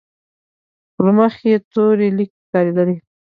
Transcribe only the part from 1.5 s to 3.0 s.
تورې ليکې ښکارېدلې.